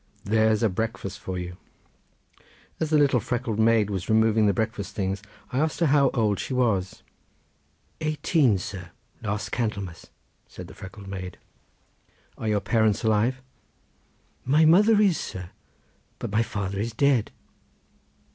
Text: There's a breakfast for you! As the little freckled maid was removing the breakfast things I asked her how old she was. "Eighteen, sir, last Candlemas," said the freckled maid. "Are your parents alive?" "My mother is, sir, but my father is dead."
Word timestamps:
There's 0.23 0.63
a 0.63 0.67
breakfast 0.69 1.19
for 1.19 1.37
you! 1.37 1.57
As 2.79 2.89
the 2.89 2.97
little 2.97 3.19
freckled 3.19 3.59
maid 3.59 3.91
was 3.91 4.09
removing 4.09 4.47
the 4.47 4.51
breakfast 4.51 4.95
things 4.95 5.21
I 5.51 5.59
asked 5.59 5.79
her 5.79 5.85
how 5.85 6.09
old 6.15 6.39
she 6.39 6.55
was. 6.55 7.03
"Eighteen, 7.99 8.57
sir, 8.57 8.89
last 9.21 9.51
Candlemas," 9.51 10.09
said 10.47 10.65
the 10.67 10.73
freckled 10.73 11.07
maid. 11.07 11.37
"Are 12.35 12.47
your 12.47 12.61
parents 12.61 13.03
alive?" 13.03 13.43
"My 14.43 14.65
mother 14.65 14.99
is, 14.99 15.19
sir, 15.19 15.51
but 16.17 16.31
my 16.31 16.41
father 16.41 16.79
is 16.79 16.93
dead." 16.93 17.29